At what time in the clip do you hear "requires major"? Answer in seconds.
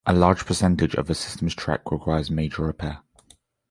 1.91-2.63